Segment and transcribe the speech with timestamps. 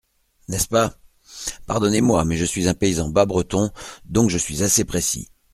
[0.49, 0.95] N’est-ce pas?
[1.67, 3.69] Pardonnez-moi, mais je suis un paysan bas-breton,
[4.05, 5.29] donc je suis assez précis.